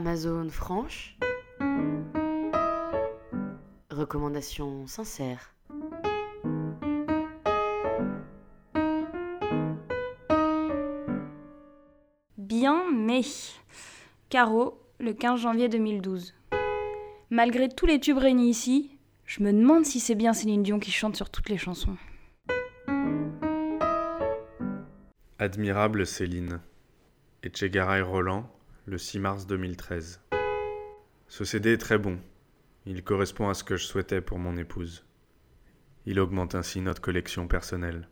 [0.00, 1.14] Amazon franche.
[3.90, 5.54] Recommandation sincère.
[12.38, 13.20] Bien, mais.
[14.30, 16.32] Caro, le 15 janvier 2012.
[17.28, 18.96] Malgré tous les tubes réunis ici,
[19.26, 21.98] je me demande si c'est bien Céline Dion qui chante sur toutes les chansons.
[25.38, 26.62] Admirable Céline.
[27.42, 28.50] Etchegaray Roland,
[28.90, 30.20] le 6 mars 2013.
[31.28, 32.18] Ce CD est très bon.
[32.86, 35.06] Il correspond à ce que je souhaitais pour mon épouse.
[36.06, 38.08] Il augmente ainsi notre collection personnelle.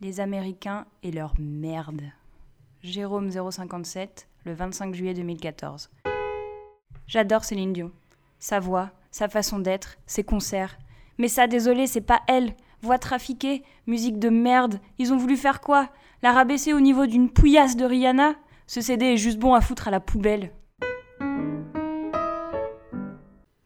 [0.00, 2.04] Les Américains et leur merde.
[2.82, 5.90] Jérôme 057, le 25 juillet 2014.
[7.06, 7.92] J'adore Céline Dion.
[8.38, 10.78] Sa voix, sa façon d'être, ses concerts.
[11.18, 12.54] Mais ça, désolé, c'est pas elle.
[12.84, 14.78] Voix trafiquée, musique de merde.
[14.98, 15.88] Ils ont voulu faire quoi?
[16.22, 18.34] La rabaisser au niveau d'une pouillasse de Rihanna?
[18.66, 20.52] Ce CD est juste bon à foutre à la poubelle.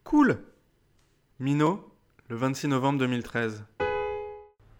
[0.04, 0.38] Cool
[1.40, 1.92] Mino,
[2.28, 3.64] le 26 novembre 2013.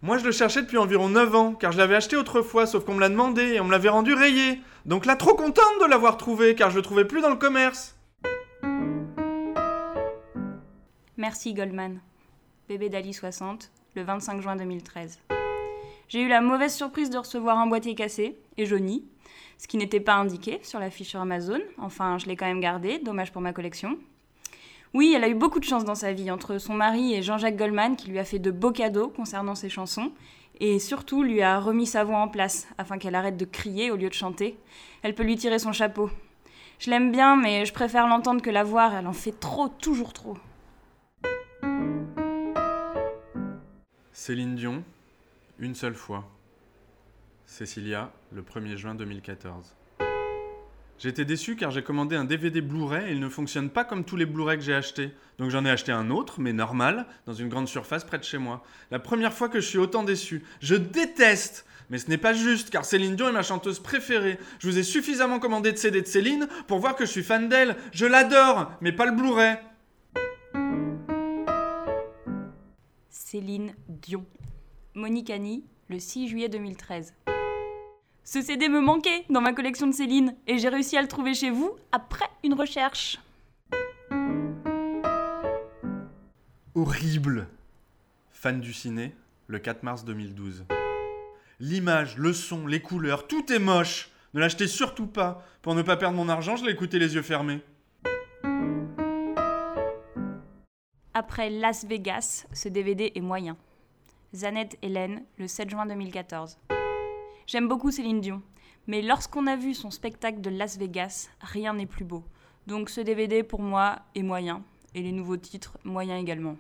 [0.03, 2.95] Moi je le cherchais depuis environ 9 ans, car je l'avais acheté autrefois, sauf qu'on
[2.95, 4.61] me l'a demandé et on me l'avait rendu rayé.
[4.87, 7.99] Donc là, trop contente de l'avoir trouvé, car je le trouvais plus dans le commerce.
[11.17, 11.99] Merci Goldman.
[12.69, 15.21] Bébé Dali 60, le 25 juin 2013.
[16.09, 19.05] J'ai eu la mauvaise surprise de recevoir un boîtier cassé et jauni,
[19.59, 21.61] ce qui n'était pas indiqué sur la fiche sur Amazon.
[21.77, 23.99] Enfin, je l'ai quand même gardé, dommage pour ma collection.
[24.95, 27.57] Oui, elle a eu beaucoup de chance dans sa vie, entre son mari et Jean-Jacques
[27.57, 30.13] Goldman qui lui a fait de beaux cadeaux concernant ses chansons,
[30.61, 33.97] et surtout lui a remis sa voix en place afin qu'elle arrête de crier au
[33.97, 34.59] lieu de chanter.
[35.03, 36.11] Elle peut lui tirer son chapeau.
[36.79, 40.13] Je l'aime bien, mais je préfère l'entendre que la voir, elle en fait trop, toujours
[40.13, 40.37] trop.
[44.21, 44.83] Céline Dion,
[45.61, 46.29] une seule fois.
[47.47, 49.77] Cécilia, le 1er juin 2014.
[50.99, 54.17] J'étais déçu car j'ai commandé un DVD Blu-ray et il ne fonctionne pas comme tous
[54.17, 55.13] les Blu-ray que j'ai achetés.
[55.39, 58.39] Donc j'en ai acheté un autre, mais normal, dans une grande surface près de chez
[58.39, 58.65] moi.
[58.91, 60.43] La première fois que je suis autant déçu.
[60.61, 64.39] Je déteste mais ce n'est pas juste, car Céline Dion est ma chanteuse préférée.
[64.59, 67.49] Je vous ai suffisamment commandé de CD de Céline pour voir que je suis fan
[67.49, 67.77] d'elle.
[67.93, 69.57] Je l'adore, mais pas le Blu-ray.
[73.11, 74.25] Céline Dion.
[74.95, 77.15] Monique Annie, le 6 juillet 2013.
[78.25, 81.35] Ce CD me manquait dans ma collection de Céline et j'ai réussi à le trouver
[81.35, 83.19] chez vous après une recherche.
[86.75, 87.49] Horrible.
[88.31, 89.15] Fan du ciné,
[89.47, 90.67] le 4 mars 2012.
[91.61, 94.11] L'image, le son, les couleurs, tout est moche.
[94.35, 95.45] Ne l'achetez surtout pas.
[95.63, 97.61] Pour ne pas perdre mon argent, je l'ai écouté les yeux fermés.
[101.19, 103.57] Après Las Vegas, ce DVD est moyen.
[104.37, 106.61] Zanette Hélène, le 7 juin 2014.
[107.49, 108.41] J'aime beaucoup Céline Dion,
[108.87, 112.23] mais lorsqu'on a vu son spectacle de Las Vegas, rien n'est plus beau.
[112.69, 114.63] Donc ce DVD pour moi est moyen,
[114.95, 116.57] et les nouveaux titres moyens également.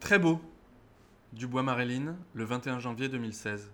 [0.00, 0.40] Très beau.
[1.32, 3.70] Dubois Marilyn, le 21 janvier 2016.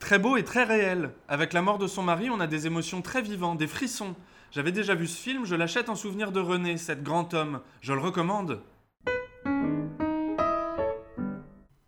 [0.00, 1.10] Très beau et très réel.
[1.28, 4.16] Avec la mort de son mari, on a des émotions très vivantes, des frissons.
[4.50, 7.60] J'avais déjà vu ce film, je l'achète en souvenir de René, cet grand homme.
[7.80, 8.62] Je le recommande.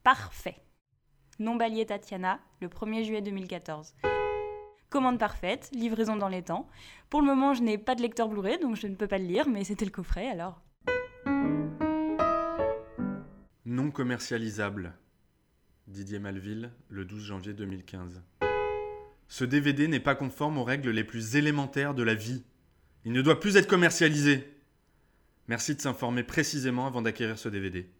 [0.04, 0.56] Parfait.
[1.40, 3.94] Non balier Tatiana, le 1er juillet 2014.
[4.90, 6.68] Commande parfaite, livraison dans les temps.
[7.08, 9.24] Pour le moment, je n'ai pas de lecteur Blu-ray, donc je ne peux pas le
[9.24, 10.60] lire, mais c'était le coffret alors.
[13.64, 14.92] Non commercialisable.
[15.88, 18.22] Didier Malville, le 12 janvier 2015.
[19.28, 22.44] Ce DVD n'est pas conforme aux règles les plus élémentaires de la vie.
[23.04, 24.48] Il ne doit plus être commercialisé.
[25.48, 27.90] Merci de s'informer précisément avant d'acquérir ce DVD.